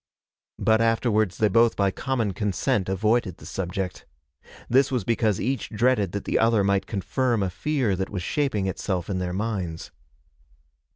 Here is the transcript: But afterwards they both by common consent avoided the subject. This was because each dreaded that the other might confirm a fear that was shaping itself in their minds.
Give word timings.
But 0.57 0.81
afterwards 0.81 1.37
they 1.37 1.47
both 1.47 1.75
by 1.75 1.91
common 1.91 2.33
consent 2.33 2.89
avoided 2.89 3.37
the 3.37 3.45
subject. 3.45 4.07
This 4.67 4.89
was 4.91 5.03
because 5.03 5.39
each 5.39 5.69
dreaded 5.69 6.11
that 6.13 6.25
the 6.25 6.39
other 6.39 6.63
might 6.63 6.87
confirm 6.87 7.43
a 7.43 7.51
fear 7.51 7.95
that 7.95 8.09
was 8.09 8.23
shaping 8.23 8.65
itself 8.65 9.11
in 9.11 9.19
their 9.19 9.31
minds. 9.31 9.91